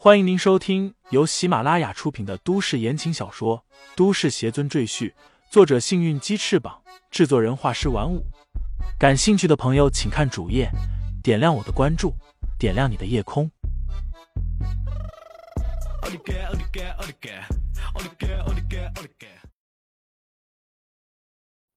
[0.00, 3.64] 欢迎您收听由喜马拉雅出品的都市言情小说
[3.96, 5.10] 《都市邪尊赘婿》，
[5.50, 8.24] 作者：幸运鸡翅膀，制作人：画师玩五。
[8.96, 10.70] 感兴趣的朋友，请看主页，
[11.20, 12.14] 点亮我的关注，
[12.56, 13.50] 点亮你的夜空。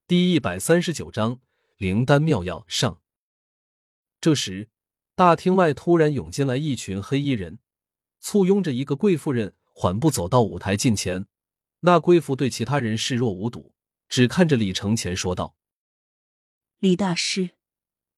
[0.05, 1.39] 第一百三十九章
[1.77, 2.99] 灵丹妙药上。
[4.21, 4.69] 这时，
[5.15, 7.57] 大厅外突然涌进来一群黑衣人，
[8.21, 11.25] 簇拥着一个贵妇人，缓步走到舞台近前。
[11.81, 13.73] 那贵妇对其他人视若无睹，
[14.07, 15.55] 只看着李承前说道
[16.77, 17.51] ：“李大师，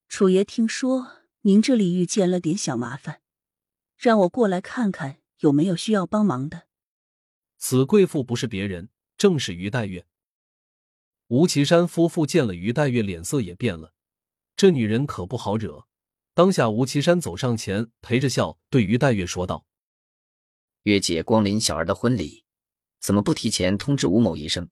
[0.09, 3.21] 楚爷听说您这里遇见了点小麻烦，
[3.97, 6.67] 让我过来看看有没有需要帮忙的。”
[7.57, 10.05] 此贵妇不是别人，正是于黛月。
[11.27, 13.93] 吴岐山夫妇见了于黛月，脸色也变了。
[14.57, 15.87] 这女人可不好惹。
[16.33, 19.65] 当下，吴奇山走上前，陪着笑对于黛月说道
[20.83, 22.43] ：“月姐光临小儿的婚礼，
[22.99, 24.69] 怎么不提前通知吴某一声？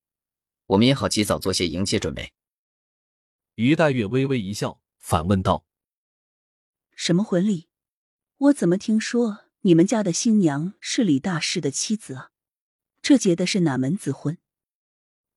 [0.65, 2.33] 我们也好及早做些迎接准备。”
[3.55, 5.65] 于黛月微微一笑，反问道
[6.95, 7.69] ：“什么婚礼？
[8.37, 12.31] 我怎么听说你们家的新娘是李大师的妻子啊？
[13.01, 14.37] 这结的是哪门子婚？”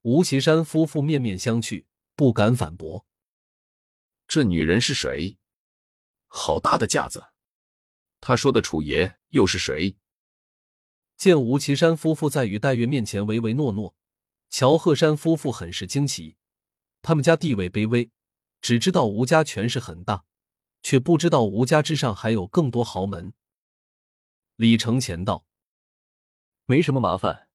[0.03, 1.85] 吴奇山夫妇面面相觑，
[2.17, 3.07] 不敢反驳。
[4.27, 5.39] 这女人是谁？
[6.27, 7.27] 好大的架子！
[8.21, 9.97] 他说的楚爷又是谁？
[11.17, 13.95] 见吴奇山夫妇在于黛月面前唯唯诺诺，
[14.51, 16.37] 乔鹤山夫妇很是惊奇。
[17.03, 18.11] 他们家地位卑微，
[18.61, 20.25] 只知道吴家权势很大，
[20.83, 23.33] 却不知道吴家之上还有更多豪门。
[24.57, 25.47] 李承前道
[26.67, 27.49] ：“没什么麻烦，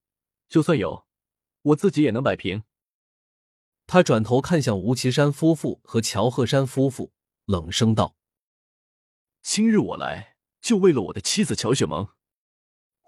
[0.47, 1.07] 就算有，
[1.61, 2.63] 我自己也能摆平。”
[3.87, 7.11] 他转头看向吴奇山夫妇和乔鹤山夫妇，
[7.45, 8.15] 冷声道。
[9.41, 12.09] 今日我来，就为了我的妻子乔雪萌。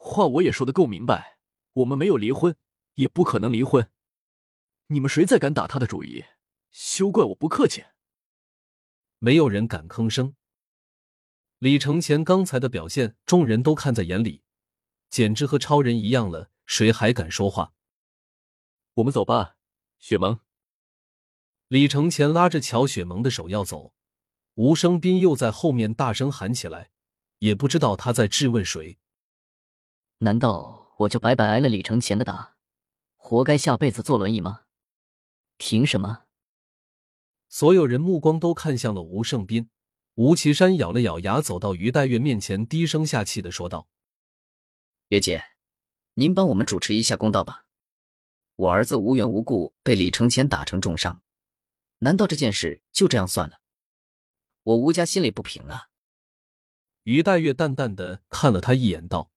[0.03, 1.37] 话我也说的够明白，
[1.73, 2.55] 我们没有离婚，
[2.95, 3.87] 也不可能离婚。
[4.87, 6.25] 你们谁再敢打他的主意，
[6.71, 7.85] 休怪我不客气。
[9.19, 10.35] 没有人敢吭声。
[11.59, 14.41] 李承前刚才的表现，众人都看在眼里，
[15.11, 17.73] 简直和超人一样了，谁还敢说话？
[18.95, 19.55] 我们走吧，
[19.99, 20.39] 雪萌。
[21.67, 23.93] 李承前拉着乔雪萌的手要走。
[24.55, 26.89] 吴生斌又在后面大声喊起来，
[27.37, 28.97] 也不知道他在质问谁。
[30.23, 32.55] 难道我就白白挨了李承前的打，
[33.15, 34.65] 活该下辈子坐轮椅吗？
[35.57, 36.25] 凭什么？
[37.49, 39.71] 所有人目光都看向了吴胜斌。
[40.13, 43.87] 吴岐山咬了咬牙，走到于黛月面前，低声下气的说道
[45.09, 45.43] ：“月姐，
[46.13, 47.65] 您帮我们主持一下公道吧。
[48.57, 51.23] 我儿子无缘无故被李承前打成重伤，
[51.99, 53.59] 难道这件事就这样算了？”
[54.61, 55.87] 我吴家心里不平啊！
[57.03, 59.31] 于黛月淡淡的看了他一眼，道：“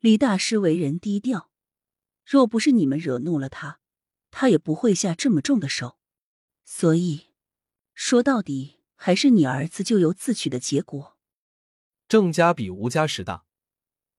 [0.00, 1.50] 李大师为人低调，
[2.24, 3.80] 若不是你们惹怒了他，
[4.30, 5.98] 他也不会下这么重的手。
[6.64, 7.28] 所以，
[7.94, 11.16] 说到底还是你儿子咎由自取的结果。”
[12.08, 13.46] 郑家比吴家势大，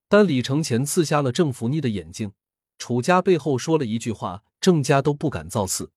[0.10, 2.34] 但李承前刺瞎了郑福妮的眼睛，
[2.78, 5.92] 楚家背后说了一句话，郑家都不敢造次，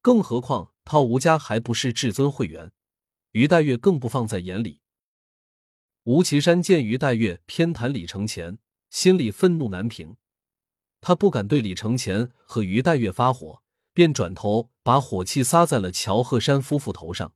[0.00, 2.72] 更何况他吴家还不是至尊会员。
[3.30, 4.80] 于黛月更不放在眼里。
[6.02, 8.58] 吴奇山见于黛月偏袒李承前，
[8.92, 10.18] 心里愤怒难平。
[11.00, 13.62] 他不敢对李承前和于黛月发火，
[13.94, 17.34] 便转头把火气撒在了乔鹤山夫妇头上。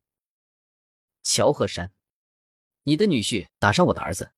[1.22, 1.94] 乔鹤山，
[2.82, 4.32] 你的女婿打伤我的儿子，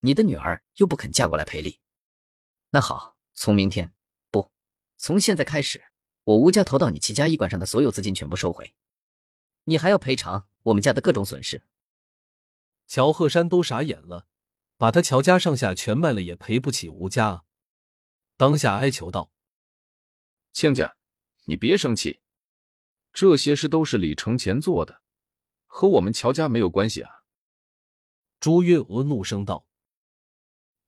[0.00, 1.78] 你的女儿又不肯嫁过来赔礼。
[2.70, 3.92] 那好，从明天
[4.30, 4.50] 不，
[4.96, 5.84] 从现在开始，
[6.24, 8.74] 我吴家投到你齐家医馆上的所有资金全部收回，
[9.64, 10.48] 你还要赔偿。
[10.62, 11.64] 我们家的各种损失，
[12.86, 14.26] 乔鹤山都傻眼了，
[14.82, 17.42] 把他乔家上下全卖了也赔不起吴家啊！
[18.36, 19.30] 当下哀求道
[20.52, 20.96] ：“亲家，
[21.44, 22.20] 你别生气，
[23.12, 25.00] 这些事都是李承前做的，
[25.66, 27.22] 和我们乔家没有关系啊！”
[28.40, 29.68] 朱月娥怒声道：“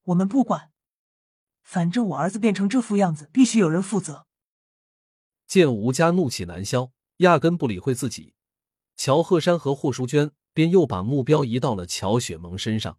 [0.06, 0.72] 我们不管，
[1.62, 4.26] 反正我儿子变成这副样子，必须有人负责。”
[5.46, 8.34] 见吴家怒气难消，压根不理会自己。
[8.96, 12.98] 乔鹤山和霍淑娟便又把目标移到了乔雪萌身上。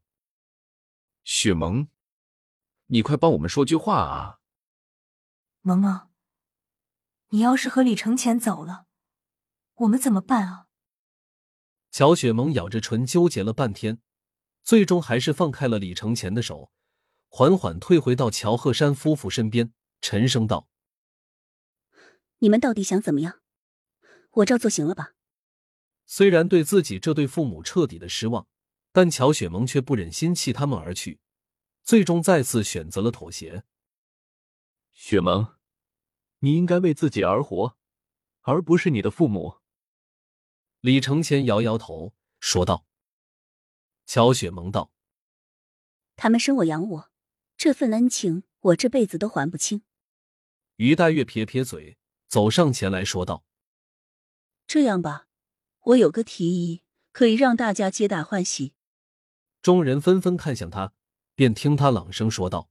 [1.25, 1.88] 雪萌，
[2.86, 4.39] 你快帮我们说句话啊！
[5.62, 6.10] 萌萌，
[7.30, 8.86] 你要是和李承前走了，
[9.74, 10.68] 我们怎么办啊？
[11.89, 14.00] 乔雪萌咬着唇纠结了半天，
[14.62, 16.72] 最终还是放开了李承前的手，
[17.27, 20.68] 缓缓退回到乔鹤山夫妇身边，沉声道
[22.38, 23.42] ：“你们到底想怎么样？
[24.30, 25.13] 我照做行了吧？”
[26.06, 28.48] 虽然对自己这对父母彻底的失望，
[28.96, 31.20] 但乔雪萌却不忍心弃他们而去。
[31.84, 33.66] 最终再次选择了妥协。
[34.94, 35.58] 雪萌，
[36.40, 37.78] 你应该为自己而活，
[38.44, 39.58] 而不是你的父母。
[40.80, 42.88] 李承前摇摇头说道。
[44.06, 44.94] 乔雪萌道
[46.16, 47.12] ：“他们生我养我，
[47.58, 49.84] 这份恩情我这辈子都还不清。”
[50.78, 51.98] 于黛月撇撇嘴，
[52.30, 53.44] 走上前来说道
[54.66, 55.28] ：“这样吧，
[55.82, 58.74] 我有个提议，可以让大家皆大欢喜。”
[59.66, 60.94] 众人纷纷看向他，
[61.34, 62.70] 便听他朗声说道：“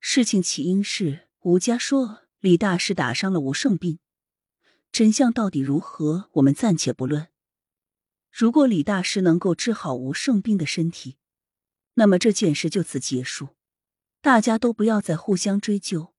[0.00, 4.00] 事情起因是吴家说李大师打伤了吴胜斌，
[4.90, 7.28] 真相到底如何，我们暂且不论。
[8.32, 11.18] 如果李大师能够治好吴胜斌的身体，
[11.94, 13.50] 那么这件事就此结束，
[14.20, 16.12] 大家都不要再互相追究。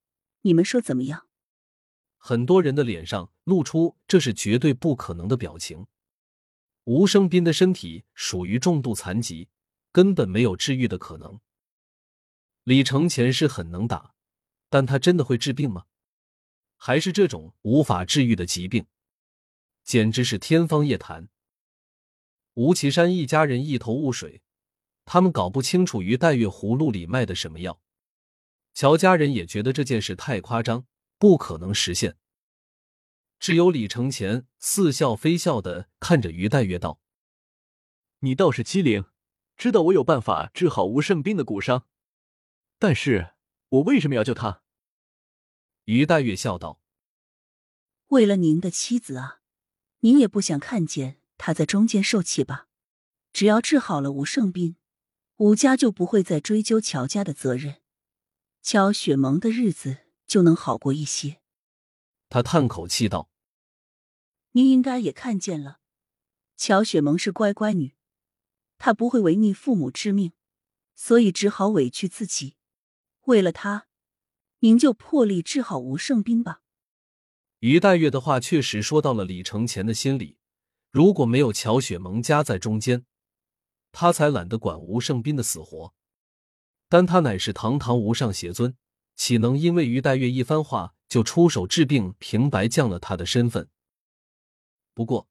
[0.43, 1.27] 你们说怎么样？”
[2.15, 5.87] 很多人的脸上露出这是绝对不可能的表情。
[6.85, 9.47] 吴生斌的身体属于重度残疾，
[9.91, 11.39] 根本没有治愈的可能。
[12.63, 14.13] 李承前是很能打，
[14.69, 15.85] 但他真的会治病吗？
[16.75, 18.85] 还是这种无法治愈的疾病，
[19.83, 21.29] 简直是天方夜谭。
[22.55, 24.41] 吴奇山一家人一头雾水，
[25.05, 27.79] 他们搞不清楚于黛月葫芦里卖的什么药。
[28.73, 30.85] 乔家人也觉得这件事太夸张，
[31.17, 32.17] 不可能实现。
[33.43, 37.01] 只有李承前似笑非笑的看着于黛月道
[38.19, 39.03] ：“你倒是机灵，
[39.57, 41.85] 知道我有办法治好吴胜斌的骨伤，
[42.79, 43.33] 但是
[43.67, 44.61] 我为什么要救他？”
[45.83, 46.79] 于黛月笑道
[48.07, 49.41] ：“为了您的妻子啊，
[49.99, 52.69] 您也不想看见他在中间受气吧？
[53.33, 54.77] 只要治好了吴胜斌，
[55.35, 57.81] 吴家就不会再追究乔家的责任，
[58.61, 61.41] 乔雪萌的日子就能好过一些。”
[62.31, 63.31] 他叹口气道。
[64.53, 65.79] 您应该也看见了，
[66.55, 67.95] 乔雪萌是乖乖女，
[68.77, 70.33] 她不会违逆父母之命，
[70.95, 72.55] 所以只好委屈自己。
[73.25, 73.87] 为了她，
[74.59, 76.61] 您就破例治好吴胜斌吧。
[77.59, 80.37] 于黛月的话确实说到了李承前的心里。
[80.91, 83.05] 如果没有乔雪萌夹在中间，
[83.91, 85.95] 他才懒得管吴胜斌的死活。
[86.87, 88.77] 但他乃是堂堂无上邪尊，
[89.15, 93.67] 岂能因为于黛月一番话就出手治病，平白降了他的身份？
[94.93, 95.27] 不过，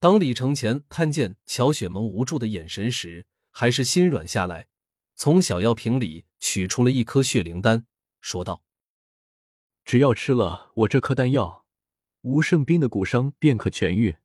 [0.00, 4.66] 当李承前看见乔雪萌无助的眼神时，还是心软下来，
[5.14, 7.86] 从小药瓶里取出了一颗血灵丹，
[8.20, 8.64] 说道
[9.84, 11.64] ：“只要吃了我这颗丹药，
[12.22, 14.16] 吴胜斌的骨伤便可痊愈。”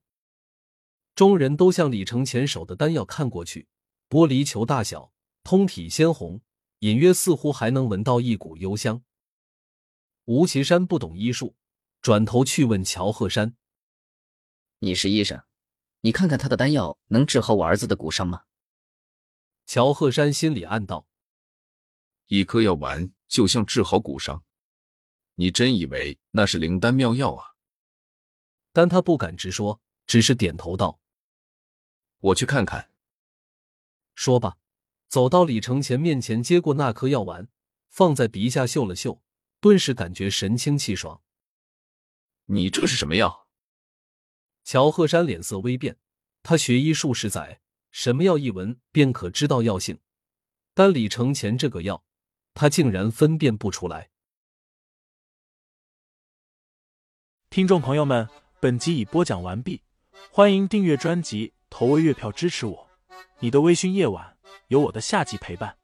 [1.13, 3.67] 众人都向李承前手的丹药看过去，
[4.09, 5.13] 玻璃球大小，
[5.43, 6.41] 通体鲜红，
[6.79, 9.03] 隐约似乎还能闻到一股幽香。
[10.25, 11.55] 吴奇山不懂医术，
[12.01, 13.55] 转头去问乔鹤山。
[14.81, 15.43] 你是医生，
[16.01, 18.45] 你看看他的丹药能治好我儿子的骨伤吗？
[19.65, 21.05] 乔鹤山心里暗道：
[22.27, 24.45] 一颗药丸就像治好骨伤，
[25.35, 27.55] 你真以为那是灵丹妙药啊？
[28.71, 31.01] 但他不敢直说，只是点头道
[32.19, 32.89] ：“我去看看。”
[34.15, 34.57] 说罢，
[35.09, 37.49] 走到李承前面前，接过那颗药丸，
[37.89, 39.21] 放在鼻下嗅了嗅，
[39.59, 41.21] 顿时感觉神清气爽。
[42.45, 43.48] 你这是什么药？
[44.71, 45.97] 乔鹤山脸色微变，
[46.43, 49.97] 他学医数十载，什么药一闻便可知道药性，
[50.75, 52.03] 但李承前这个药，
[52.53, 54.11] 他竟然分辨不出来。
[57.49, 59.81] 听众朋友们，本集已播讲完毕，
[60.29, 62.87] 欢迎订阅专辑，投喂月票支持我。
[63.39, 65.79] 你的微醺夜晚，有我的下集陪伴。